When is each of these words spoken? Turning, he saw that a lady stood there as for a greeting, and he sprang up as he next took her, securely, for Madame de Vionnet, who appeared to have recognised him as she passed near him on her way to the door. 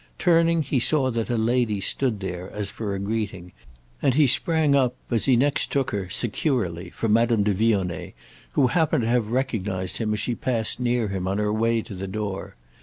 Turning, 0.17 0.63
he 0.63 0.79
saw 0.79 1.11
that 1.11 1.29
a 1.29 1.37
lady 1.37 1.79
stood 1.79 2.21
there 2.21 2.49
as 2.53 2.71
for 2.71 2.95
a 2.95 2.99
greeting, 2.99 3.51
and 4.01 4.15
he 4.15 4.25
sprang 4.25 4.73
up 4.75 4.95
as 5.11 5.25
he 5.25 5.35
next 5.35 5.71
took 5.71 5.91
her, 5.91 6.09
securely, 6.09 6.89
for 6.89 7.07
Madame 7.07 7.43
de 7.43 7.53
Vionnet, 7.53 8.15
who 8.53 8.67
appeared 8.69 9.03
to 9.03 9.07
have 9.07 9.27
recognised 9.27 9.97
him 9.97 10.11
as 10.11 10.19
she 10.19 10.33
passed 10.33 10.79
near 10.79 11.09
him 11.09 11.27
on 11.27 11.37
her 11.37 11.53
way 11.53 11.83
to 11.83 11.93
the 11.93 12.07
door. 12.07 12.55